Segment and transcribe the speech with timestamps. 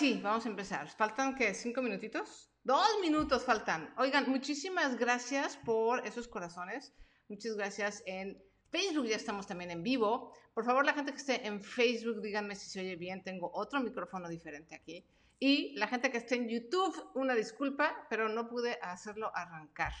[0.00, 0.88] sí, vamos a empezar.
[0.88, 1.52] ¿Faltan qué?
[1.52, 2.50] ¿Cinco minutitos?
[2.64, 3.92] Dos minutos faltan.
[3.98, 6.94] Oigan, muchísimas gracias por esos corazones.
[7.28, 10.32] Muchas gracias en Facebook, ya estamos también en vivo.
[10.54, 13.22] Por favor, la gente que esté en Facebook, díganme si se oye bien.
[13.22, 15.04] Tengo otro micrófono diferente aquí.
[15.38, 19.92] Y la gente que esté en YouTube, una disculpa, pero no pude hacerlo arrancar.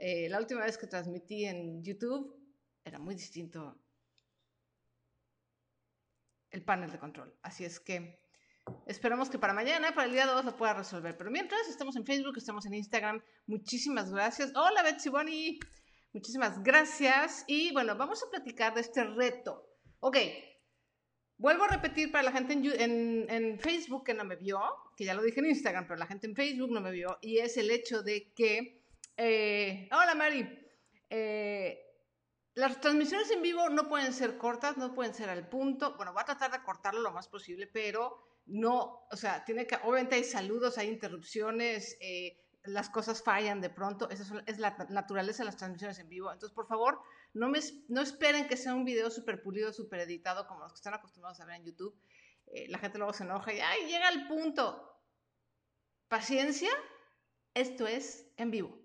[0.00, 2.36] Eh, la última vez que transmití en YouTube
[2.82, 3.78] era muy distinto
[6.50, 7.32] el panel de control.
[7.42, 8.18] Así es que
[8.86, 11.16] esperamos que para mañana, para el día 2, lo pueda resolver.
[11.16, 13.22] Pero mientras, estamos en Facebook, estamos en Instagram.
[13.46, 14.52] Muchísimas gracias.
[14.54, 15.58] Hola, Betsy Bonnie.
[16.12, 17.44] Muchísimas gracias.
[17.46, 19.66] Y bueno, vamos a platicar de este reto.
[20.00, 20.16] Ok,
[21.40, 24.60] vuelvo a repetir para la gente en, Facebook que no me vio,
[24.96, 27.38] que ya lo dije en Instagram, pero la gente en Facebook no me vio, y
[27.38, 28.82] es el hecho de que...
[29.16, 30.48] Eh, hola, Mari.
[31.10, 31.78] Eh,
[32.54, 35.96] las transmisiones en vivo no pueden ser cortas, no pueden ser al punto.
[35.96, 38.18] Bueno, voy a tratar de cortarlo lo más posible, pero
[38.50, 43.70] no, o sea, tiene que, obviamente hay saludos, hay interrupciones, eh, las cosas fallan de
[43.70, 46.30] pronto, esa es la naturaleza de las transmisiones en vivo.
[46.30, 47.00] Entonces, por favor,
[47.32, 50.76] no, me, no esperen que sea un video súper pulido, súper editado, como los que
[50.76, 51.98] están acostumbrados a ver en YouTube.
[52.46, 54.86] Eh, la gente luego se enoja y ¡ay, llega al punto!
[56.08, 56.70] Paciencia,
[57.54, 58.78] esto es en vivo.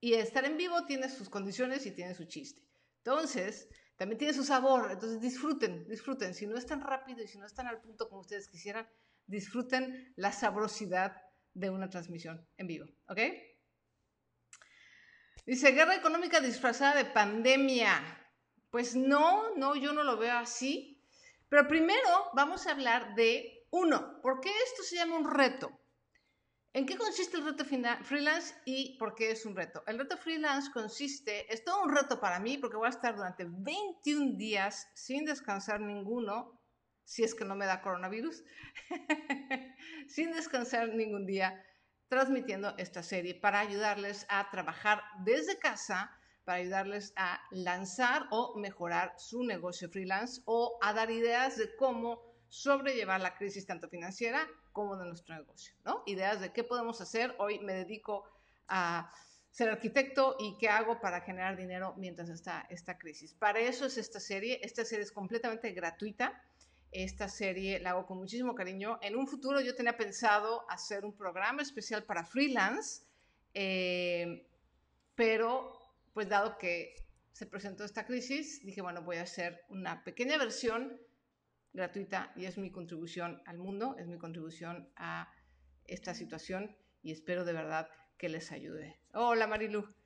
[0.00, 2.62] Y estar en vivo tiene sus condiciones y tiene su chiste.
[2.98, 4.90] Entonces, también tiene su sabor.
[4.90, 6.34] Entonces, disfruten, disfruten.
[6.34, 8.88] Si no es tan rápido y si no es tan al punto como ustedes quisieran,
[9.26, 11.22] disfruten la sabrosidad
[11.54, 13.18] de una transmisión en vivo, ¿ok?
[15.44, 18.00] Dice, guerra económica disfrazada de pandemia.
[18.70, 21.02] Pues no, no, yo no lo veo así.
[21.48, 25.70] Pero primero vamos a hablar de, uno, ¿por qué esto se llama un reto?
[26.74, 29.82] ¿En qué consiste el reto freelance y por qué es un reto?
[29.86, 33.44] El reto freelance consiste, es todo un reto para mí porque voy a estar durante
[33.46, 36.61] 21 días sin descansar ninguno,
[37.12, 38.42] si es que no me da coronavirus,
[40.08, 41.62] sin descansar ningún día
[42.08, 46.10] transmitiendo esta serie para ayudarles a trabajar desde casa,
[46.44, 52.22] para ayudarles a lanzar o mejorar su negocio freelance o a dar ideas de cómo
[52.48, 56.02] sobrellevar la crisis tanto financiera como de nuestro negocio, ¿no?
[56.06, 57.34] Ideas de qué podemos hacer.
[57.38, 58.24] Hoy me dedico
[58.68, 59.12] a
[59.50, 63.34] ser arquitecto y qué hago para generar dinero mientras está esta crisis.
[63.34, 64.60] Para eso es esta serie.
[64.62, 66.42] Esta serie es completamente gratuita.
[66.92, 68.98] Esta serie la hago con muchísimo cariño.
[69.00, 73.02] En un futuro yo tenía pensado hacer un programa especial para freelance,
[73.54, 74.46] eh,
[75.14, 75.72] pero
[76.12, 76.94] pues dado que
[77.32, 81.00] se presentó esta crisis, dije, bueno, voy a hacer una pequeña versión
[81.72, 85.32] gratuita y es mi contribución al mundo, es mi contribución a
[85.86, 87.88] esta situación y espero de verdad
[88.18, 89.00] que les ayude.
[89.14, 90.01] Hola Marilu.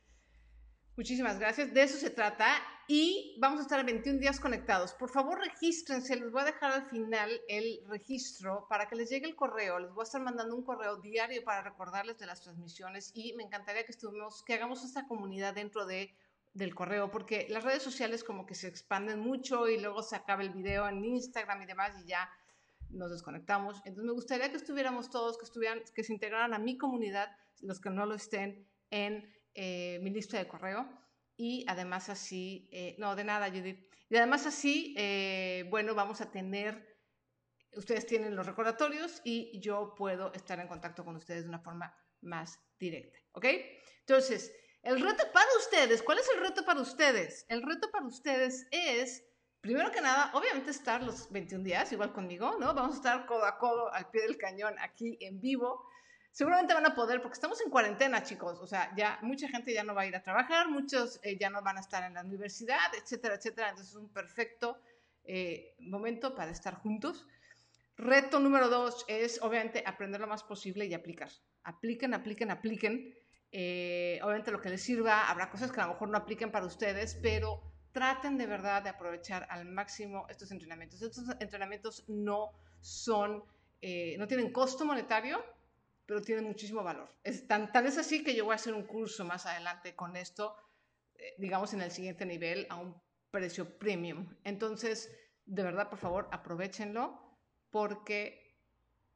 [0.96, 1.74] Muchísimas gracias.
[1.74, 2.46] De eso se trata.
[2.88, 4.94] Y vamos a estar 21 días conectados.
[4.94, 6.16] Por favor, regístrense.
[6.16, 9.78] Les voy a dejar al final el registro para que les llegue el correo.
[9.78, 13.10] Les voy a estar mandando un correo diario para recordarles de las transmisiones.
[13.14, 16.14] Y me encantaría que, estuvimos, que hagamos esta comunidad dentro de,
[16.54, 20.42] del correo, porque las redes sociales como que se expanden mucho y luego se acaba
[20.42, 22.30] el video en Instagram y demás y ya
[22.88, 23.82] nos desconectamos.
[23.84, 27.28] Entonces me gustaría que estuviéramos todos, que, estuvieran, que se integraran a mi comunidad,
[27.60, 30.86] los que no lo estén, en eh, mi lista de correo
[31.36, 33.90] y además así, eh, no, de nada, Judith.
[34.08, 36.98] Y además así, eh, bueno, vamos a tener,
[37.72, 41.94] ustedes tienen los recordatorios y yo puedo estar en contacto con ustedes de una forma
[42.20, 43.46] más directa, ¿ok?
[44.00, 47.46] Entonces, el reto para ustedes, ¿cuál es el reto para ustedes?
[47.48, 49.24] El reto para ustedes es,
[49.60, 52.74] primero que nada, obviamente estar los 21 días, igual conmigo, ¿no?
[52.74, 55.82] Vamos a estar codo a codo al pie del cañón aquí en vivo
[56.36, 59.82] seguramente van a poder, porque estamos en cuarentena, chicos, o sea, ya mucha gente ya
[59.82, 62.20] no va a ir a trabajar, muchos eh, ya no van a estar en la
[62.20, 63.70] universidad, etcétera, etcétera.
[63.70, 64.78] Entonces es un perfecto
[65.24, 67.26] eh, momento para estar juntos.
[67.96, 71.30] Reto número dos es, obviamente, aprender lo más posible y aplicar.
[71.62, 73.14] Apliquen, apliquen, apliquen.
[73.50, 76.66] Eh, obviamente lo que les sirva, habrá cosas que a lo mejor no apliquen para
[76.66, 81.00] ustedes, pero traten de verdad de aprovechar al máximo estos entrenamientos.
[81.00, 82.50] Estos entrenamientos no
[82.82, 83.42] son,
[84.18, 85.42] no tienen costo monetario,
[86.06, 87.10] pero tiene muchísimo valor.
[87.24, 90.16] Es tan, tan es así que yo voy a hacer un curso más adelante con
[90.16, 90.56] esto,
[91.14, 93.00] eh, digamos en el siguiente nivel, a un
[93.30, 94.34] precio premium.
[94.44, 95.10] Entonces,
[95.44, 97.38] de verdad, por favor, aprovechenlo
[97.70, 98.46] porque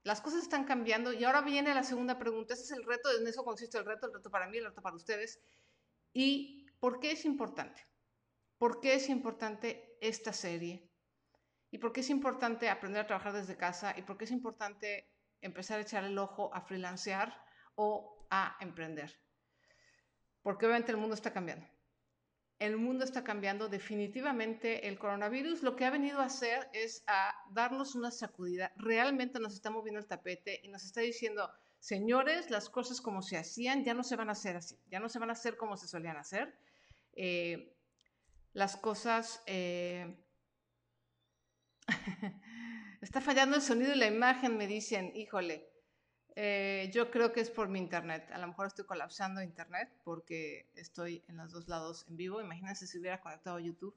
[0.03, 2.55] las cosas están cambiando y ahora viene la segunda pregunta.
[2.55, 4.83] Ese es el reto, en eso consiste el reto, el reto para mí, el reto
[4.83, 5.41] para ustedes.
[6.13, 7.87] ¿Y por qué es importante?
[8.59, 10.91] ¿Por qué es importante esta serie?
[11.71, 13.95] ¿Y por qué es importante aprender a trabajar desde casa?
[13.97, 15.10] ¿Y por qué es importante
[15.43, 17.35] empezar a echar el ojo a freelancear
[17.75, 19.19] o a emprender.
[20.43, 21.67] Porque obviamente el mundo está cambiando.
[22.59, 24.87] el mundo está cambiando definitivamente.
[24.87, 28.73] El coronavirus lo que ha venido a hacer es a darnos una sacudida.
[28.77, 33.39] Realmente nos está moviendo el tapete y nos está diciendo, señores, las cosas como se
[33.39, 35.77] hacían ya no se van a hacer así, ya no se van a hacer como
[35.79, 36.55] se solían hacer.
[37.15, 37.75] Eh,
[38.53, 39.43] las cosas...
[39.47, 40.23] Eh,
[43.01, 45.69] está fallando el sonido y la imagen, me dicen, híjole.
[46.37, 48.31] Eh, yo creo que es por mi internet.
[48.33, 52.41] A lo mejor estoy colapsando internet porque estoy en los dos lados en vivo.
[52.41, 53.97] Imagínense si hubiera conectado a YouTube.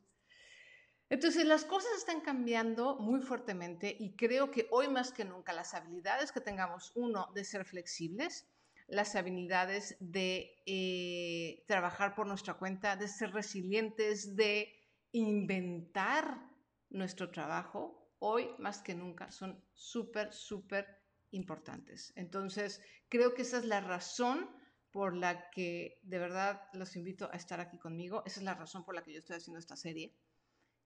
[1.09, 5.75] Entonces las cosas están cambiando muy fuertemente y creo que hoy más que nunca las
[5.75, 8.47] habilidades que tengamos, uno, de ser flexibles,
[8.87, 14.73] las habilidades de eh, trabajar por nuestra cuenta, de ser resilientes, de
[15.11, 16.49] inventar
[16.89, 20.87] nuestro trabajo, hoy más que nunca son súper, súper
[21.31, 22.13] importantes.
[22.15, 24.49] Entonces, creo que esa es la razón
[24.91, 28.23] por la que de verdad los invito a estar aquí conmigo.
[28.25, 30.15] Esa es la razón por la que yo estoy haciendo esta serie.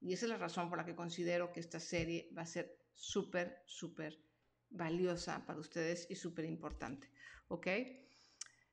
[0.02, 2.76] Y esa es la razón por la que considero que esta serie va a ser
[2.96, 4.20] súper, súper
[4.72, 7.12] valiosa para ustedes y súper importante.
[7.50, 7.68] ¿Ok?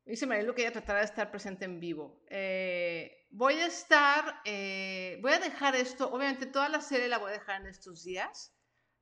[0.04, 2.22] Dice Marilu que ella tratará de estar presente en vivo.
[2.28, 7.30] Eh, voy a estar, eh, voy a dejar esto, obviamente toda la serie la voy
[7.30, 8.54] a dejar en estos días,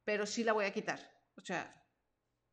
[0.04, 1.00] pero sí la voy a quitar.
[1.36, 1.74] O sea,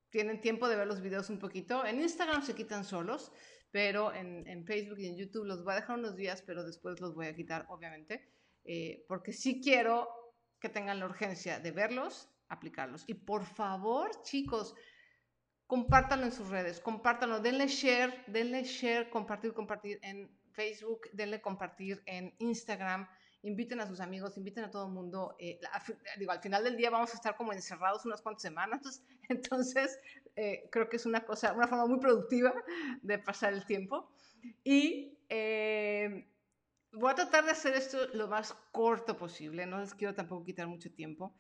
[0.09, 1.85] tienen tiempo de ver los videos un poquito.
[1.85, 3.31] En Instagram se quitan solos,
[3.69, 7.13] pero en, Facebook y en YouTube los voy a dejar unos días, pero después los
[7.13, 10.09] voy a quitar, obviamente, eh, porque sí quiero
[10.59, 13.03] que tengan la urgencia de verlos, aplicarlos.
[13.07, 14.73] Y por favor, chicos,
[15.69, 22.01] compártanlo en sus redes, compártanlo, denle share, denle share, compartir, compartir en Facebook, denle compartir
[22.07, 23.07] en Instagram
[23.41, 25.35] inviten a sus amigos, inviten a todo el mundo.
[25.39, 25.59] Eh,
[26.17, 29.99] digo, al final del día vamos a estar como encerrados unas cuantas semanas, entonces
[30.35, 32.53] eh, creo que es una cosa, una forma muy productiva
[33.01, 34.11] de pasar el tiempo.
[34.63, 36.27] Y eh,
[36.91, 40.67] voy a tratar de hacer esto lo más corto posible, no les quiero tampoco quitar
[40.67, 41.33] mucho tiempo.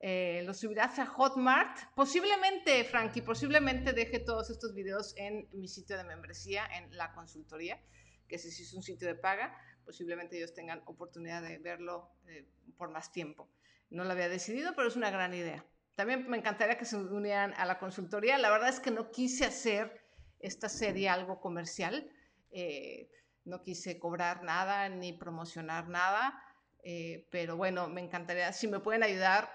[0.00, 1.76] Lo subirás a Hotmart.
[1.94, 7.80] Posiblemente, Frankie, posiblemente deje todos estos videos en mi sitio de membresía, en la consultoría,
[8.28, 9.56] que sí es un sitio de paga
[9.88, 12.46] posiblemente ellos tengan oportunidad de verlo eh,
[12.76, 13.48] por más tiempo.
[13.88, 15.64] No lo había decidido, pero es una gran idea.
[15.94, 18.36] También me encantaría que se unieran a la consultoría.
[18.36, 20.04] La verdad es que no quise hacer
[20.40, 22.12] esta serie algo comercial.
[22.50, 23.10] Eh,
[23.46, 26.38] no quise cobrar nada ni promocionar nada.
[26.82, 29.50] Eh, pero bueno, me encantaría, si me pueden ayudar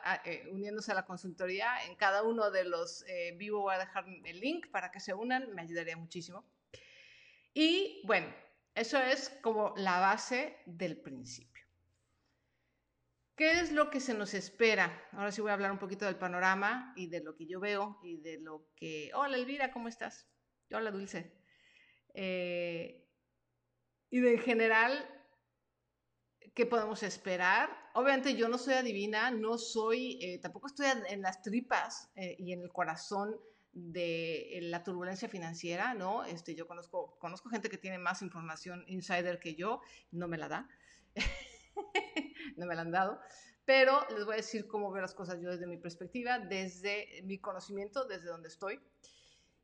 [0.51, 3.05] uniéndose a la consultoría, en cada uno de los
[3.37, 6.45] vivo voy a dejar el link para que se unan, me ayudaría muchísimo.
[7.53, 8.27] Y bueno,
[8.75, 11.63] eso es como la base del principio.
[13.35, 15.07] ¿Qué es lo que se nos espera?
[15.11, 17.99] Ahora sí voy a hablar un poquito del panorama y de lo que yo veo
[18.03, 19.11] y de lo que...
[19.15, 20.27] Hola Elvira, ¿cómo estás?
[20.71, 21.33] Hola Dulce.
[22.13, 23.07] Eh,
[24.11, 25.12] y de en general,
[26.53, 27.69] ¿qué podemos esperar?
[27.93, 32.53] Obviamente yo no soy adivina, no soy, eh, tampoco estoy en las tripas eh, y
[32.53, 33.35] en el corazón
[33.73, 36.23] de la turbulencia financiera, ¿no?
[36.25, 40.47] Este, yo conozco, conozco gente que tiene más información insider que yo, no me la
[40.47, 40.69] da,
[42.57, 43.19] no me la han dado,
[43.65, 47.39] pero les voy a decir cómo veo las cosas yo desde mi perspectiva, desde mi
[47.39, 48.79] conocimiento, desde donde estoy.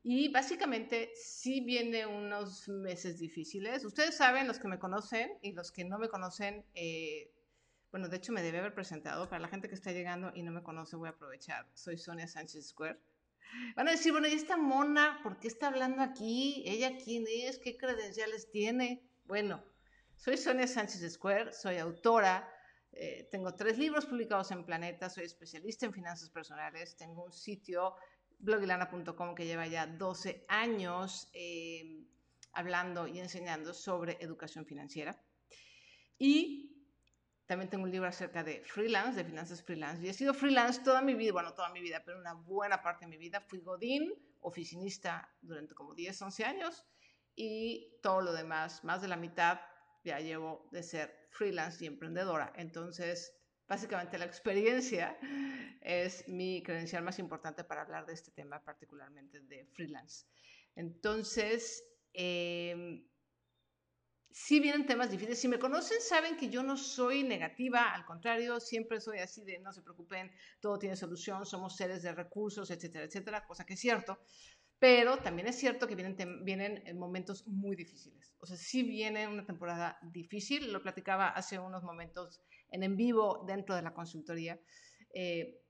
[0.02, 3.84] Y básicamente sí viene unos meses difíciles.
[3.84, 7.34] Ustedes saben, los que me conocen y los que no me conocen, eh,
[7.92, 9.28] bueno, de hecho me debe haber presentado.
[9.30, 11.68] Para la gente que está llegando y no me conoce, voy a aprovechar.
[11.74, 13.00] Soy Sonia Sánchez Square
[13.76, 16.64] Van a decir, bueno, ¿y esta mona por qué está hablando aquí?
[16.66, 17.58] ¿Ella quién es?
[17.60, 19.04] ¿Qué credenciales tiene?
[19.26, 19.64] Bueno,
[20.16, 22.52] soy Sonia Sánchez Square, soy autora,
[22.92, 27.96] eh, tengo tres libros publicados en Planeta, soy especialista en finanzas personales, tengo un sitio,
[28.40, 32.06] blogilana.com, que lleva ya 12 años eh,
[32.54, 35.22] hablando y enseñando sobre educación financiera.
[36.18, 36.70] Y
[37.46, 40.06] también tengo un libro acerca de freelance, de finanzas freelance.
[40.06, 43.06] Y he sido freelance toda mi vida, bueno, toda mi vida, pero una buena parte
[43.06, 43.42] de mi vida.
[43.42, 46.86] Fui godín, oficinista durante como 10, 11 años
[47.36, 49.60] y todo lo demás, más de la mitad,
[50.04, 52.54] ya llevo de ser freelance y emprendedora.
[52.56, 53.39] Entonces,
[53.70, 55.18] básicamente la experiencia
[55.80, 60.26] es mi credencial más importante para hablar de este tema, particularmente de freelance.
[60.76, 61.84] Entonces,
[62.14, 63.06] eh,
[64.32, 65.40] sí vienen temas difíciles.
[65.40, 69.60] Si me conocen, saben que yo no soy negativa, al contrario, siempre soy así de
[69.60, 73.80] no se preocupen, todo tiene solución, somos seres de recursos, etcétera, etcétera, cosa que es
[73.80, 74.20] cierto.
[74.80, 78.34] Pero también es cierto que vienen, vienen momentos muy difíciles.
[78.40, 83.76] O sea, sí viene una temporada difícil, lo platicaba hace unos momentos en vivo dentro
[83.76, 84.60] de la consultoría.
[85.14, 85.62] Eh,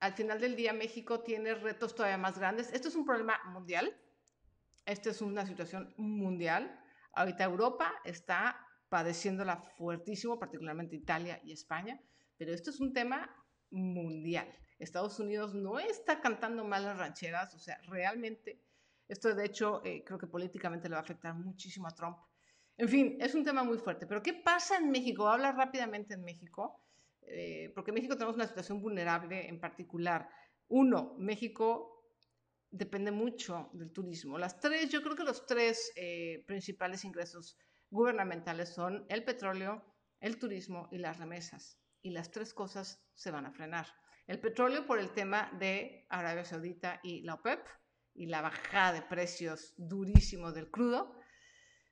[0.00, 2.72] al final del día, México tiene retos todavía más grandes.
[2.72, 3.94] Esto es un problema mundial.
[4.86, 6.80] Esta es una situación mundial
[7.12, 8.56] Ahorita Europa está
[8.88, 12.00] padeciéndola fuertísimo, particularmente Italia y España,
[12.36, 13.28] pero esto es un tema
[13.70, 14.48] mundial.
[14.78, 18.62] Estados Unidos no está cantando mal las rancheras, o sea, realmente,
[19.08, 22.16] esto de hecho eh, creo que políticamente le va a afectar muchísimo a Trump.
[22.80, 24.06] En fin, es un tema muy fuerte.
[24.06, 25.24] Pero ¿qué pasa en México?
[25.24, 26.82] Voy a hablar rápidamente en México,
[27.20, 30.30] eh, porque en México tenemos una situación vulnerable en particular.
[30.68, 32.06] Uno, México
[32.70, 34.38] depende mucho del turismo.
[34.38, 37.58] Las tres, yo creo que los tres eh, principales ingresos
[37.90, 39.84] gubernamentales son el petróleo,
[40.18, 41.78] el turismo y las remesas.
[42.00, 43.88] Y las tres cosas se van a frenar.
[44.26, 47.60] El petróleo por el tema de Arabia Saudita y la OPEP
[48.14, 51.19] y la bajada de precios durísimos del crudo.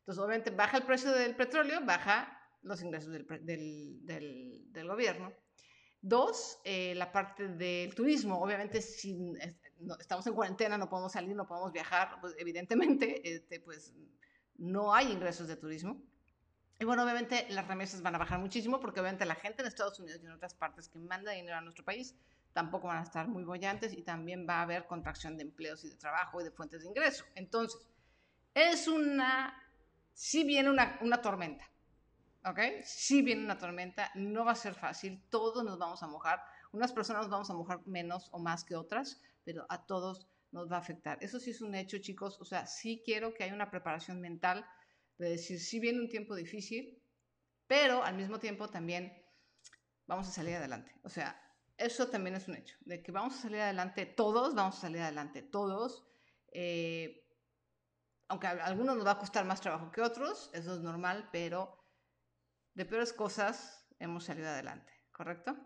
[0.09, 3.27] Entonces, obviamente, baja el precio del petróleo, baja los ingresos del,
[4.73, 5.35] del, gobierno.
[6.01, 8.41] Dos, eh, la parte del turismo.
[8.41, 9.35] Obviamente, si
[10.01, 13.93] estamos en cuarentena, no podemos salir, no podemos viajar, pues evidentemente, este, pues
[14.57, 16.03] no hay ingresos de turismo.
[16.81, 20.01] Y bueno, obviamente las remesas van a bajar muchísimo porque obviamente la gente en Estados
[20.01, 22.15] Unidos y en otras partes que manda dinero a nuestro país
[22.55, 25.91] tampoco van a estar muy bollantes y también va a haber contracción de empleos y
[25.91, 27.27] de trabajo y de fuentes de ingreso.
[27.35, 27.79] Entonces,
[28.55, 29.55] es una,
[30.19, 31.71] si viene una, una tormenta,
[32.45, 32.83] ¿ok?
[32.83, 36.93] Si viene una tormenta, no va a ser fácil, todos nos vamos a mojar, unas
[36.93, 40.75] personas nos vamos a mojar menos o más que otras, pero a todos nos va
[40.75, 41.19] a afectar.
[41.21, 44.67] Eso sí es un hecho, chicos, o sea, sí quiero que haya una preparación mental
[45.19, 47.01] de decir, sí viene un tiempo difícil,
[47.69, 49.25] pero al mismo tiempo también
[50.09, 50.99] vamos a salir adelante.
[51.05, 51.41] O sea,
[51.77, 55.01] eso también es un hecho, de que vamos a salir adelante todos, vamos a salir
[55.01, 56.09] adelante todos.
[56.51, 57.28] Eh,
[58.29, 61.79] aunque a algunos nos va a costar más trabajo que otros, eso es normal, pero
[62.75, 65.57] de peores cosas hemos salido adelante, ¿correcto?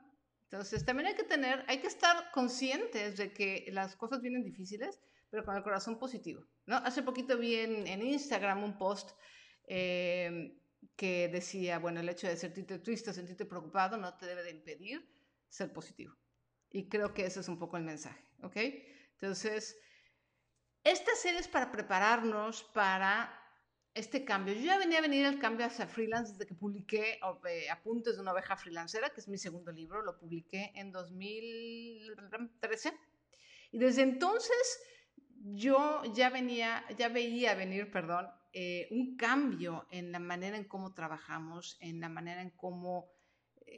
[0.44, 5.00] Entonces también hay que tener, hay que estar conscientes de que las cosas vienen difíciles,
[5.30, 6.44] pero con el corazón positivo.
[6.66, 6.76] ¿no?
[6.76, 9.12] Hace poquito vi en, Instagram un post
[9.66, 10.58] Em,
[10.96, 15.08] que decía, bueno, el hecho de sentirte triste, sentirte preocupado, no te debe de impedir
[15.48, 16.14] ser positivo.
[16.70, 18.56] Y creo que ese es un poco el mensaje, ¿ok?
[19.12, 19.78] Entonces,
[20.84, 23.42] esta serie es para prepararnos para
[23.94, 24.54] este cambio.
[24.54, 28.22] Yo ya venía a venir el cambio hacia freelance desde que publiqué eh, Apuntes de
[28.22, 32.92] una oveja freelancera, que es mi segundo libro, lo publiqué en 2013.
[33.72, 34.80] Y desde entonces
[35.54, 40.94] yo ya venía, ya veía venir, perdón, eh, un cambio en la manera en cómo
[40.94, 43.10] trabajamos, en la manera en cómo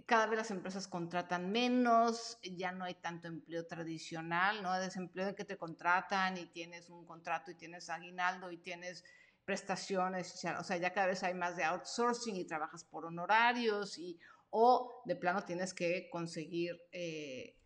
[0.07, 4.73] cada vez las empresas contratan menos, ya no hay tanto empleo tradicional, ¿no?
[4.79, 9.05] Desempleo en que te contratan y tienes un contrato y tienes aguinaldo y tienes
[9.45, 14.19] prestaciones, o sea, ya cada vez hay más de outsourcing y trabajas por honorarios y
[14.51, 17.57] o de plano tienes que conseguir eh,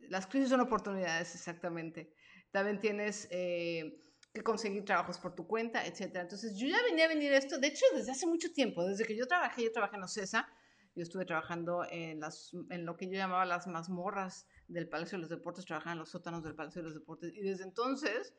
[0.00, 2.12] las crisis son oportunidades exactamente.
[2.50, 6.22] También tienes que conseguir trabajos por tu cuenta, etcétera.
[6.22, 9.16] Entonces, yo ya venía a venir esto, de hecho, desde hace mucho tiempo, desde que
[9.16, 10.48] yo trabajé, yo trabajé en OCESA,
[10.98, 15.22] yo estuve trabajando en, las, en lo que yo llamaba las mazmorras del Palacio de
[15.22, 18.34] los Deportes, trabajaba en los sótanos del Palacio de los Deportes, y desde entonces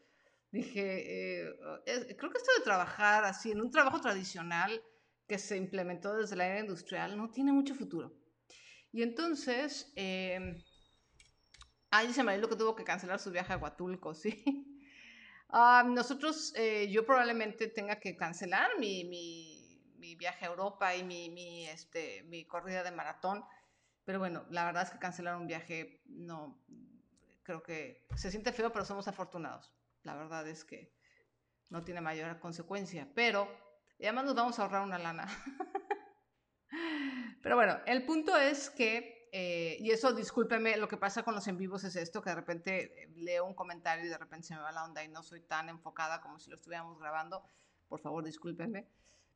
[0.51, 1.53] dije, eh,
[2.17, 4.81] creo que esto de trabajar así, en un trabajo tradicional
[5.25, 8.13] que se implementó desde la era industrial, no tiene mucho futuro.
[8.91, 10.61] Y entonces, eh,
[11.91, 14.43] ahí dice Marilu que tuvo que cancelar su viaje a Huatulco, ¿sí?
[15.49, 19.58] Ah, nosotros, eh, yo probablemente tenga que cancelar mi, mi,
[19.99, 23.43] mi viaje a Europa y mi, mi, este, mi corrida de maratón.
[24.05, 26.63] Pero bueno, la verdad es que cancelar un viaje no,
[27.43, 29.73] creo que se siente feo, pero somos afortunados.
[30.03, 30.95] La verdad es que
[31.69, 33.47] no tiene mayor consecuencia, pero
[33.99, 35.27] además nos vamos a ahorrar una lana.
[37.43, 41.47] pero bueno, el punto es que eh, y eso, discúlpeme, lo que pasa con los
[41.47, 44.55] en vivos es esto, que de repente eh, leo un comentario y de repente se
[44.55, 47.43] me va la onda y no soy tan enfocada como si lo estuviéramos grabando.
[47.87, 48.87] Por favor, discúlpenme.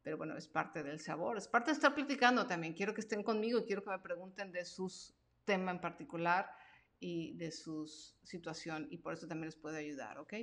[0.03, 2.73] Pero bueno, es parte del sabor, es parte de estar platicando también.
[2.73, 6.49] Quiero que estén conmigo quiero que me pregunten de sus temas en particular
[6.99, 7.87] y de su
[8.23, 10.33] situación y por eso también les puedo ayudar, ¿ok?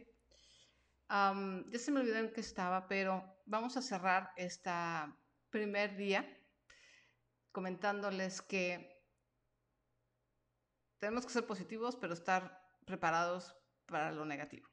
[1.11, 4.71] ya se me olvidó en qué estaba, pero vamos a cerrar este
[5.51, 6.25] primer día
[7.51, 9.03] comentándoles que
[11.01, 14.69] tenemos que ser positivos, pero estar preparados para lo negativo.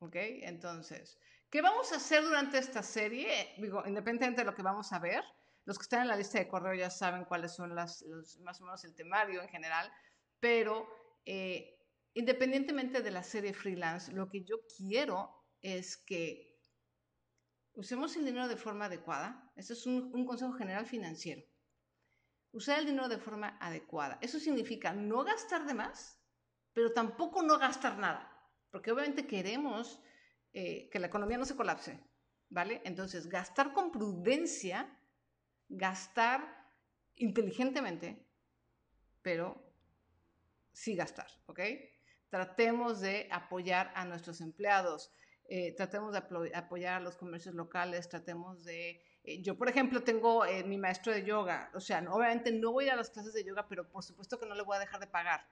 [0.00, 0.16] ¿Ok?
[0.16, 1.18] Entonces,
[1.50, 3.54] ¿qué vamos a hacer durante esta serie?
[3.58, 5.24] Digo, independientemente de lo que vamos a ver,
[5.64, 8.04] los que están en la lista de correo ya saben cuáles son las,
[8.40, 9.92] más o menos el temario en general,
[10.38, 10.88] pero
[11.24, 11.78] eh,
[12.14, 16.58] independientemente de la serie freelance, lo que yo quiero es que
[17.74, 19.52] usemos el dinero de forma adecuada.
[19.56, 21.42] Ese es un consejo general financiero
[22.52, 24.18] usar el dinero de forma adecuada.
[24.20, 26.20] Eso significa no gastar de más,
[26.72, 28.30] pero tampoco no gastar nada,
[28.70, 30.00] porque obviamente queremos
[30.52, 32.00] eh, que la economía no se colapse.
[32.50, 32.82] ¿vale?
[32.84, 34.98] Entonces, gastar con prudencia,
[35.68, 36.68] gastar
[37.16, 38.26] inteligentemente,
[39.22, 39.56] pero
[40.72, 41.60] sí gastar, ¿ok?
[42.28, 45.12] Tratemos de apoyar a nuestros empleados,
[45.48, 49.02] eh, tratemos de apoyar a los comercios locales, tratemos de...
[49.24, 52.96] Eh, yo, por ejemplo, tengo mi maestro de yoga, o sea, obviamente no voy a
[52.96, 55.46] las clases de yoga, pero por supuesto que no le voy a dejar de pagar.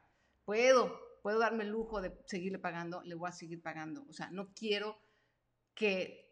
[0.44, 4.04] Puedo, puedo darme el lujo de seguirle pagando, le voy a seguir pagando.
[4.08, 5.00] O sea, no quiero
[5.74, 6.28] que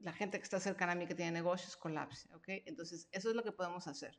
[0.00, 2.48] la gente que está cercana a mí que tiene negocios colapse, ¿ok?
[2.66, 4.18] Entonces, eso es lo que podemos hacer.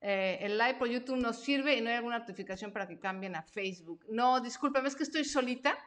[0.00, 3.34] Eh, el live por YouTube no sirve y no hay alguna notificación para que cambien
[3.34, 4.04] a Facebook.
[4.08, 5.78] No, discúlpame, es que estoy solita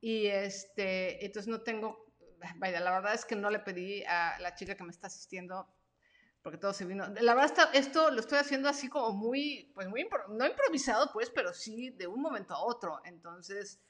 [0.00, 2.12] y este, entonces no tengo,
[2.56, 5.66] vaya, la verdad es que no le pedí a la chica que me está asistiendo
[6.42, 7.06] porque todo se vino.
[7.20, 11.52] La verdad, esto lo estoy haciendo así como muy, pues muy, no improvisado, pues, pero
[11.52, 13.00] sí de un momento a otro.
[13.04, 13.80] Entonces,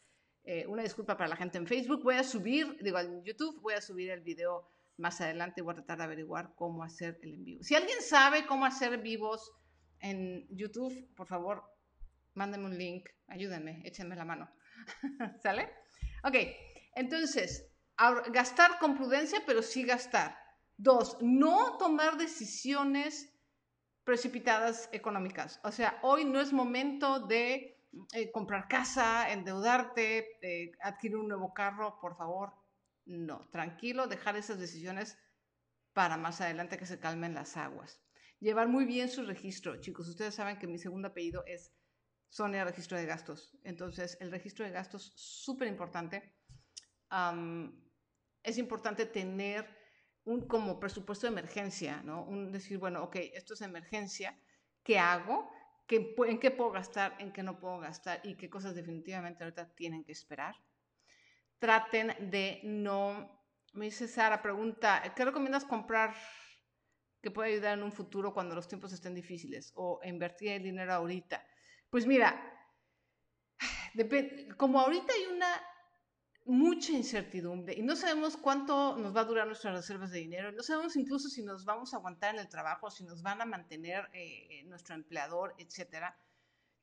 [0.42, 2.02] eh, una disculpa para la gente en Facebook.
[2.02, 5.62] Voy a subir, digo, en YouTube, voy a subir el video más adelante.
[5.62, 7.62] Voy a tratar de averiguar cómo hacer el en vivo.
[7.62, 9.52] Si alguien sabe cómo hacer vivos
[10.00, 11.62] en YouTube, por favor,
[12.34, 14.50] mándenme un link, ayúdenme, échenme la mano.
[15.42, 15.70] ¿Sale?
[16.24, 16.34] Ok,
[16.96, 17.70] entonces,
[18.32, 20.39] gastar con prudencia, pero sí gastar.
[20.82, 23.30] Dos, no tomar decisiones
[24.02, 25.60] precipitadas económicas.
[25.62, 27.84] O sea, hoy no es momento de
[28.14, 32.54] eh, comprar casa, endeudarte, eh, adquirir un nuevo carro, por favor.
[33.04, 35.18] No, tranquilo, dejar esas decisiones
[35.92, 38.00] para más adelante que se calmen las aguas.
[38.38, 39.82] Llevar muy bien su registro.
[39.82, 41.74] Chicos, ustedes saben que mi segundo apellido es
[42.30, 43.54] Sonia Registro de Gastos.
[43.64, 46.38] Entonces, el registro de gastos súper importante.
[48.42, 49.79] es importante tener
[50.24, 52.22] un como presupuesto de emergencia, ¿no?
[52.24, 54.38] Un decir, bueno, ok, esto es emergencia,
[54.82, 55.50] ¿qué hago?
[55.86, 57.16] ¿Qué, ¿En qué puedo gastar?
[57.18, 58.20] ¿En qué no puedo gastar?
[58.22, 60.54] ¿Y qué cosas definitivamente ahorita tienen que esperar?
[61.58, 63.38] Traten de no...
[63.72, 66.14] Me dice Sara, pregunta, ¿qué recomiendas comprar
[67.22, 69.72] que puede ayudar en un futuro cuando los tiempos estén difíciles?
[69.74, 71.44] ¿O invertir el dinero ahorita?
[71.88, 72.40] Pues mira,
[74.56, 75.60] como ahorita hay una
[76.44, 80.62] mucha incertidumbre y no sabemos cuánto nos va a durar nuestras reservas de dinero, no
[80.62, 84.08] sabemos incluso si nos vamos a aguantar en el trabajo, si nos van a mantener
[84.12, 86.16] eh, eh, nuestro empleador, etcétera.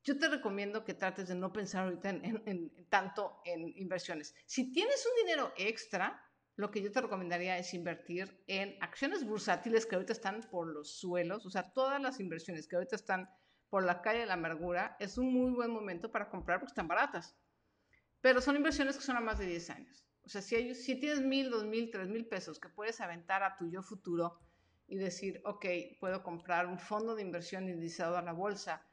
[0.04, 4.34] Yo te recomiendo que trates de no pensar ahorita en, tanto en inversiones.
[4.46, 6.22] Si tienes un dinero extra,
[6.56, 10.98] lo que yo te recomendaría es invertir en acciones bursátiles que ahorita están por los
[10.98, 13.28] suelos, o sea, todas las inversiones que ahorita están
[13.68, 16.88] por la calle de la amargura, es un muy buen momento para comprar porque están
[16.88, 17.36] baratas.
[18.20, 20.08] Pero son inversiones que son a más de 10 años.
[20.24, 23.42] O sea, si, hay, si tienes mil, dos mil, tres mil pesos que puedes aventar
[23.42, 24.38] a tu yo futuro
[24.86, 25.64] y decir, ok,
[26.00, 28.86] puedo comprar un fondo de inversión indicado a la bolsa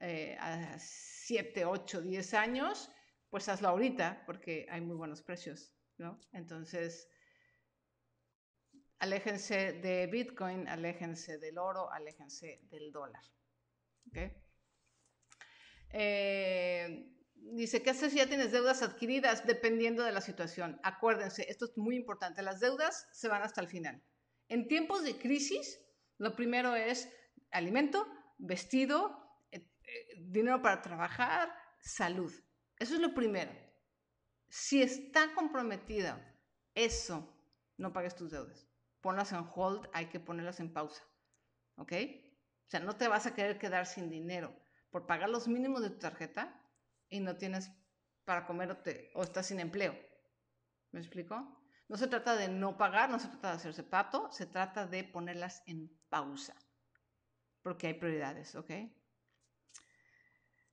[0.00, 2.90] eh, a 7, 8, 10 años,
[3.28, 6.20] pues hazlo ahorita porque hay muy buenos precios, ¿no?
[6.32, 7.08] Entonces,
[8.98, 13.22] aléjense de Bitcoin, aléjense del oro, aléjense del dólar.
[14.06, 14.18] ¿ok?
[15.90, 17.17] Eh,
[17.52, 19.46] Dice, ¿qué haces si ya tienes deudas adquiridas?
[19.46, 20.78] Dependiendo de la situación.
[20.82, 22.42] Acuérdense, esto es muy importante.
[22.42, 24.02] Las deudas se van hasta el final.
[24.48, 25.80] En tiempos de crisis,
[26.18, 27.08] lo primero es
[27.50, 28.06] alimento,
[28.38, 32.32] vestido, eh, eh, dinero para trabajar, salud.
[32.78, 33.52] Eso es lo primero.
[34.48, 36.18] Si está comprometido
[36.74, 37.34] eso,
[37.76, 38.66] no pagues tus deudas.
[39.00, 41.02] Ponlas en hold, hay que ponerlas en pausa.
[41.76, 41.92] ¿Ok?
[42.66, 44.54] O sea, no te vas a querer quedar sin dinero.
[44.90, 46.60] Por pagar los mínimos de tu tarjeta,
[47.08, 47.70] y no tienes
[48.24, 48.76] para comer
[49.14, 49.98] o, estás sin empleo.
[50.92, 51.62] ¿Me explico?
[51.88, 55.04] No se trata de no pagar, no se trata de hacerse pato, se trata de
[55.04, 56.54] ponerlas en pausa,
[57.62, 58.70] porque hay prioridades, ¿ok?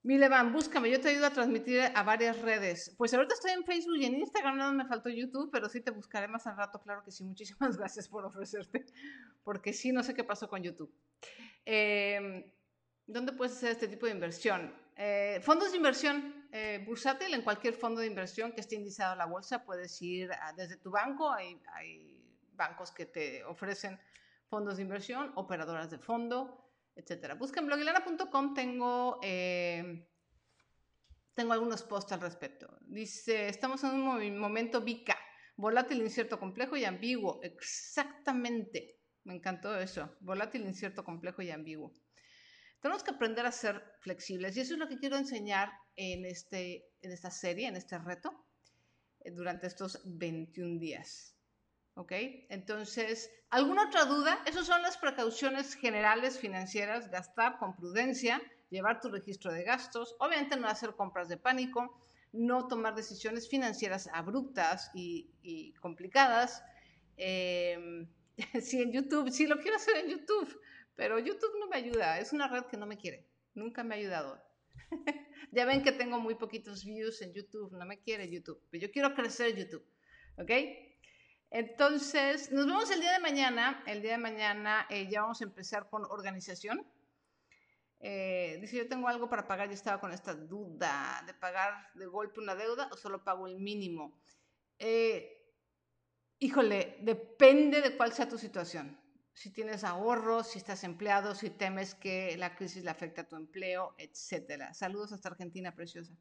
[0.03, 2.93] Milevan, búscame, yo te ayudo a transmitir a varias redes.
[2.95, 5.89] Pues ahorita estoy en Facebook y en Instagram, no me faltó YouTube, pero sí te
[5.89, 7.23] buscaré más al rato, claro que sí.
[7.23, 8.85] Muchísimas gracias por ofrecerte,
[9.43, 10.93] porque sí, no sé qué pasó con YouTube.
[11.65, 12.43] Em,
[13.07, 14.84] ¿Dónde puedes hacer este tipo de inversión?
[14.97, 19.15] Eh, fondos de inversión eh, bursátil, en cualquier fondo de inversión que esté indicado a
[19.17, 21.59] la bolsa, puedes ir desde tu banco, hay,
[22.53, 23.99] bancos que te ofrecen
[24.47, 27.37] fondos de inversión, operadoras de fondo, etc.
[27.37, 30.07] Busca en blogilana.com, tengo, eh,
[31.33, 32.77] tengo algunos posts al respecto.
[32.79, 35.17] Dice, estamos en un momento VICA,
[35.57, 37.41] volátil, incierto, complejo y ambiguo.
[37.43, 41.91] Exactamente, me encantó eso, volátil, incierto, complejo y ambiguo.
[42.85, 46.87] Tenemos que aprender a ser flexibles y eso es lo que quiero enseñar en, este,
[47.01, 48.45] en esta serie, en este reto,
[49.21, 51.35] eh, durante estos 21 días.
[51.95, 52.11] ¿Ok?
[52.47, 54.39] Entonces, ¿alguna otra duda?
[54.45, 60.55] Esas son las precauciones generales financieras, gastar con prudencia, llevar tu registro de gastos, obviamente
[60.55, 61.99] no hacer compras de pánico,
[62.33, 66.61] no tomar decisiones financieras abruptas y, y complicadas
[68.61, 70.61] sí, en YouTube, sí lo quiero hacer en YouTube,
[70.95, 73.97] pero YouTube no me ayuda, es una red que no me quiere, nunca me ha
[73.97, 74.41] ayudado.
[75.51, 78.91] ya ven que tengo muy poquitos views en YouTube, no me quiere YouTube, pero yo
[78.91, 79.85] quiero crecer YouTube,
[80.37, 80.51] ¿ok?
[81.51, 83.81] Entonces, nos vemos el día de mañana.
[83.87, 86.85] El día de mañana eh, ya vamos a empezar con organización.
[88.01, 92.05] Eh, dice, yo tengo algo para pagar, yo estaba con esta duda de pagar de
[92.07, 94.19] golpe una deuda o solo pago el mínimo.
[94.77, 95.49] Eh,
[96.39, 98.99] híjole, depende de cuál sea tu situación.
[99.35, 103.35] Si tienes ahorros, si estás empleado, si temes que la crisis le afecte a tu
[103.35, 104.73] empleo, etc.
[104.73, 106.17] Saludos hasta Argentina, preciosa.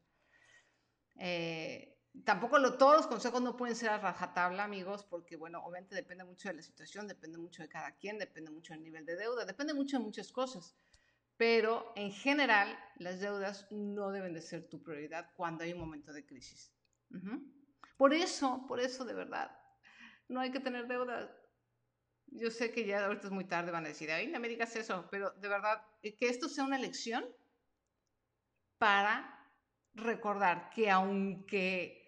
[2.23, 6.49] tampoco todos los consejos no pueden ser a rajatabla, amigos, porque, bueno, obviamente depende mucho
[6.49, 9.73] de la situación, depende mucho de cada quien, depende mucho del nivel de deuda, depende
[9.73, 10.75] mucho de muchas cosas
[11.37, 16.13] pero en general las deudas no deben de ser tu prioridad cuando hay un momento
[16.13, 16.71] de crisis.
[17.97, 19.51] Por eso, por eso de verdad,
[20.27, 21.29] no hay que tener deudas.
[22.37, 24.75] Yo sé que ya ahorita es muy tarde, van a decir, ay, no me digas
[24.75, 27.25] eso, pero de verdad, eh, que esto sea una lección
[28.77, 29.49] para
[29.93, 32.01] recordar que aunque...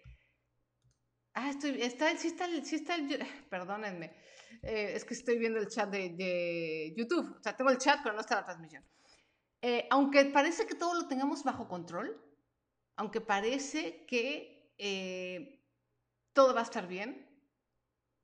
[1.34, 2.96] Ah, estoy, está, sí está, sí está.
[3.50, 4.16] Perdónenme,
[4.62, 7.36] eh, es que estoy viendo el chat de, de YouTube.
[7.38, 8.84] O sea, tengo el chat, pero no está la transmisión.
[9.60, 12.20] Eh, aunque parece que todo lo tengamos bajo control,
[12.96, 15.64] aunque parece que eh,
[16.32, 17.26] todo va a estar bien,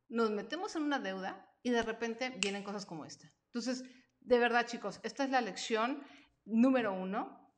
[0.08, 3.32] nos metemos en una deuda y de repente vienen cosas como esta.
[3.46, 3.82] Entonces,
[4.20, 6.04] de verdad, chicos, esta es la lección
[6.44, 7.52] número uno,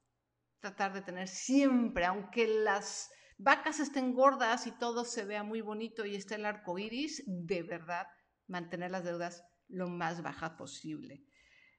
[0.60, 6.06] tratar de tener siempre, aunque las vacas estén gordas y todo se vea muy bonito
[6.06, 8.06] y esté el arco iris, de verdad,
[8.46, 11.24] mantener las deudas lo más bajas posible.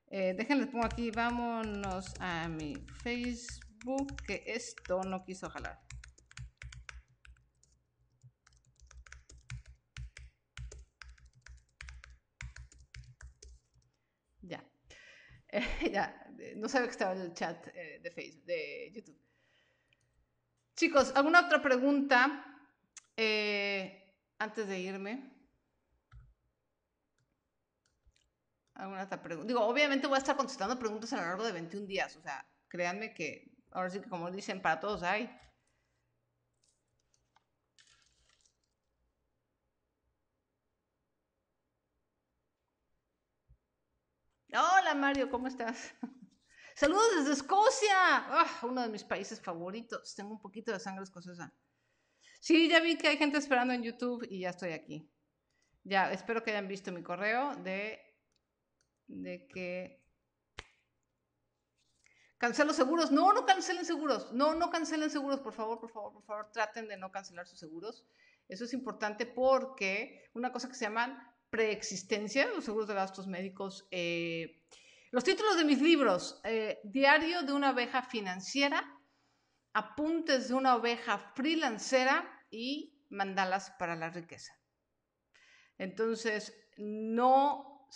[0.07, 5.79] Eh, déjenles pongo aquí, vámonos a mi Facebook, que esto no quiso jalar.
[14.47, 14.63] Ya.
[15.91, 19.19] ya, no sabía que estaba en el chat eh, de Facebook, de YouTube.
[20.75, 22.45] Chicos, ¿alguna otra pregunta
[23.15, 25.37] eh, antes de irme?
[28.77, 29.47] alguna otra pregunta.
[29.47, 32.15] Digo, obviamente voy a estar contestando preguntas a lo largo de 21 días.
[32.15, 35.29] O sea, créanme que ahora sí que como dicen, para todos hay.
[44.87, 45.93] Hola Mario, ¿cómo estás?
[46.75, 50.15] Saludos desde Escocia, ah, uno de mis países favoritos.
[50.15, 51.53] Tengo un poquito de sangre escocesa.
[52.39, 55.11] Sí, ya vi que hay gente esperando en YouTube y ya estoy aquí.
[55.83, 57.99] Ya, espero que hayan visto mi correo de
[59.07, 60.05] de que
[62.37, 63.11] cancelo seguros.
[63.11, 64.31] No, no cancelen seguros.
[64.31, 67.59] No, no cancelen seguros, por favor, por favor, por favor, traten de no cancelar sus
[67.59, 68.07] seguros.
[68.47, 73.87] Eso es importante porque una cosa que se llaman preexistencia, los seguros de gastos médicos,
[73.91, 74.63] eh,
[75.11, 78.93] los títulos de mis libros, eh, Diario de una oveja financiera,
[79.73, 84.53] Apuntes de una oveja freelancera y Mandalas para la riqueza.
[85.77, 87.87] Entonces, no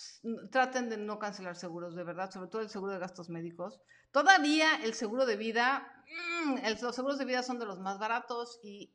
[0.52, 3.82] traten de no cancelar seguros, de verdad, sobre todo el seguro de gastos médicos.
[4.12, 6.04] Todavía el seguro de vida,
[6.46, 8.94] mm, los seguros de vida son de los más baratos y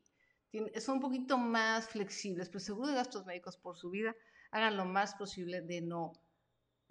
[0.80, 4.14] son un poquito más flexibles, pero el seguro de gastos médicos por su vida,
[4.56, 6.12] hagan lo más posible de no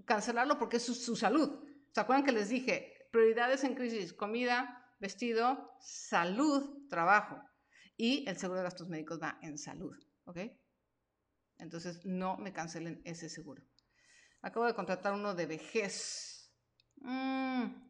[0.06, 1.64] cancelarlo porque es su, salud.
[1.92, 3.10] ¿Se acuerdan que les dije?
[3.12, 7.42] Prioridades en crisis, comida, vestido, salud, trabajo.
[7.98, 10.40] Y el seguro de gastos médicos va en salud, ¿ok?
[11.58, 13.64] Entonces no me cancelen ese seguro.
[14.42, 16.52] Acabo de contratar uno de vejez.
[16.98, 17.85] Mm.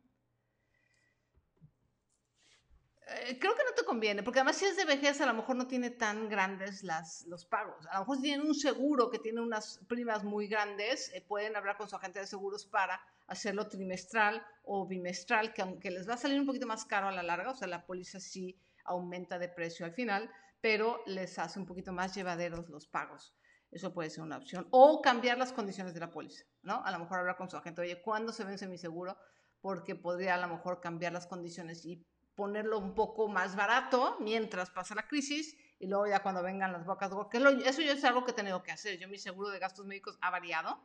[3.07, 5.55] Eh, creo que no te conviene, porque además si es de vejez a lo mejor
[5.55, 7.85] no tiene tan grandes las, los pagos.
[7.91, 11.55] A lo mejor si tienen un seguro que tiene unas primas muy grandes, eh, pueden
[11.55, 16.15] hablar con su agente de seguros para hacerlo trimestral o bimestral, que aunque les va
[16.15, 19.37] a salir un poquito más caro a la larga, o sea, la póliza sí aumenta
[19.37, 23.35] de precio al final, pero les hace un poquito más llevaderos los pagos.
[23.69, 24.67] Eso puede ser una opción.
[24.71, 26.83] O cambiar las condiciones de la póliza, ¿no?
[26.83, 29.15] A lo mejor hablar con su agente, oye, ¿cuándo se vence mi seguro?
[29.61, 32.03] Porque podría a lo mejor cambiar las condiciones y
[32.35, 36.85] ponerlo un poco más barato mientras pasa la crisis y luego ya cuando vengan las
[36.85, 38.97] bocas, que eso yo es algo que he tenido que hacer.
[38.97, 40.79] Yo mi seguro de gastos médicos ha variado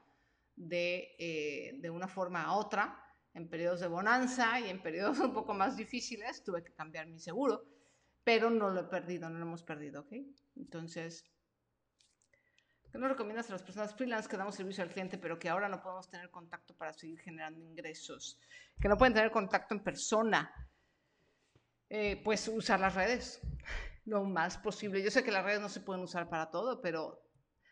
[0.56, 3.04] de, eh, de una forma a otra.
[3.32, 7.20] En periodos de bonanza y en periodos un poco más difíciles tuve que cambiar mi
[7.20, 7.64] seguro,
[8.24, 10.12] pero no lo he perdido, no lo hemos perdido, ¿ok?
[10.56, 11.24] Entonces,
[12.90, 15.68] ¿Qué nos recomiendas a las personas freelance que damos servicio al cliente, pero que ahora
[15.68, 18.36] no podemos tener contacto para seguir generando ingresos?
[18.80, 20.52] Que no pueden tener contacto en persona.
[21.90, 23.40] Eh, pues usar las redes
[24.04, 25.02] lo más posible.
[25.02, 27.28] Yo sé que las redes no se pueden usar para todo, pero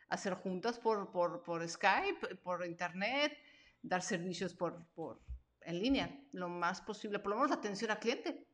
[0.09, 3.37] hacer juntas por, por, por Skype, por Internet,
[3.81, 5.23] dar servicios por, por,
[5.61, 8.47] en línea, lo más posible, por lo menos la atención al cliente.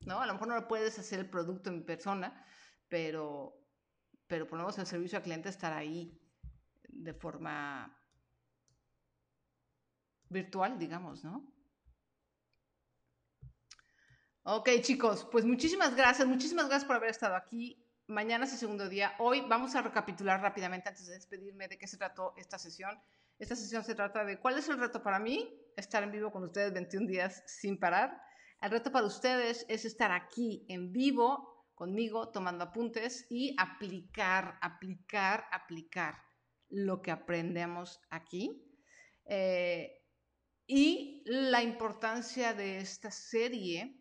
[0.00, 0.20] ¿no?
[0.20, 2.44] A lo mejor no puedes hacer el producto en persona,
[2.88, 3.58] pero,
[4.26, 6.20] pero por lo menos el servicio al cliente estar ahí
[6.88, 7.98] de forma
[10.28, 11.57] virtual, digamos, ¿no?
[14.50, 17.84] Ok, chicos, pues muchísimas gracias, muchísimas gracias por haber estado aquí.
[18.06, 19.14] Mañana es el segundo día.
[19.18, 22.98] Hoy vamos a recapitular rápidamente antes de despedirme de qué se trató esta sesión.
[23.38, 26.44] Esta sesión se trata de cuál es el reto para mí, estar en vivo con
[26.44, 28.22] ustedes 21 días sin parar.
[28.62, 35.44] El reto para ustedes es estar aquí en vivo conmigo tomando apuntes y aplicar, aplicar,
[35.52, 36.22] aplicar
[36.70, 38.64] lo que aprendemos aquí.
[39.26, 40.02] Eh,
[40.66, 43.98] y la importancia de esta serie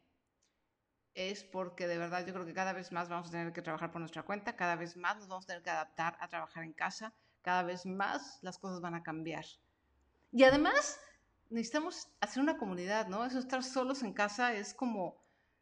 [1.18, 3.92] es porque de verdad yo creo que cada vez más vamos a tener que trabajar
[3.92, 6.74] por nuestra cuenta, cada vez más nos vamos a tener que adaptar a trabajar en
[6.74, 9.44] casa, cada vez más las cosas van a cambiar.
[10.32, 11.00] Y además
[11.50, 13.26] necesitamos hacer una comunidad, ¿no?
[13.26, 15.18] Eso estar solos en casa es como,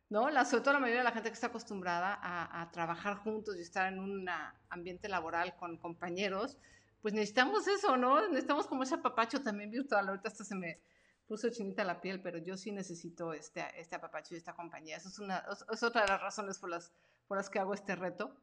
[0.09, 0.29] ¿no?
[0.29, 3.61] La, sobre todo la mayoría de la gente que está acostumbrada a, trabajar juntos y
[3.61, 4.27] estar en un
[4.67, 6.57] ambiente laboral con compañeros,
[7.01, 8.27] pues necesitamos eso, ¿no?
[8.27, 10.09] Necesitamos como ese apapacho también virtual.
[10.09, 10.81] Ahorita hasta se me
[11.27, 14.97] puso chinita la piel, pero yo sí necesito este, este apapacho y esta compañía.
[14.97, 16.91] Eso es, una, es otra de las razones por las,
[17.27, 18.35] por las que hago este reto.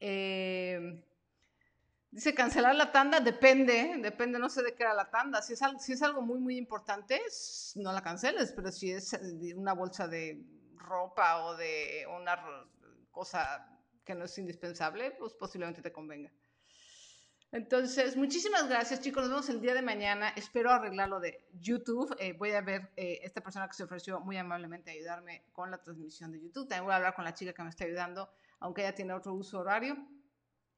[0.00, 1.02] Eh,
[2.16, 5.42] Dice cancelar la tanda, depende, depende, no sé de qué era la tanda.
[5.42, 7.20] Si es, algo, si es algo muy, muy importante,
[7.74, 10.42] no la canceles, pero si es eh, una bolsa de
[10.76, 12.38] ropa o de una
[13.10, 13.68] cosa
[14.02, 16.32] que no es indispensable, pues posiblemente te convenga.
[17.56, 20.28] Entonces, muchísimas gracias chicos, nos vemos el día de mañana.
[20.36, 22.14] Espero arreglar lo de YouTube.
[22.18, 25.70] Eh, voy a ver eh, esta persona que se ofreció muy amablemente a ayudarme con
[25.70, 26.68] la transmisión de YouTube.
[26.68, 28.28] También voy a hablar con la chica que me está ayudando,
[28.60, 29.96] aunque ella tiene otro uso horario.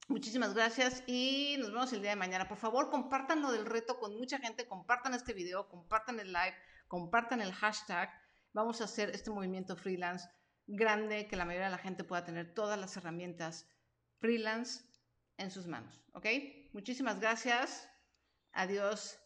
[0.06, 2.46] Muchísimas gracias y nos vemos el día de mañana.
[2.46, 6.54] Por favor, compartan lo del reto con mucha gente, compartan este video, compartan el live,
[6.86, 8.08] compartan el hashtag.
[8.52, 10.28] Vamos a hacer este movimiento freelance
[10.68, 13.66] grande, que la mayoría de la gente pueda tener todas las herramientas
[14.20, 14.84] freelance
[15.38, 16.04] en sus manos.
[16.12, 16.26] ¿Ok?
[16.72, 17.88] Muchísimas gracias.
[18.52, 19.18] Adiós.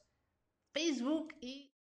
[0.72, 1.71] Facebook y...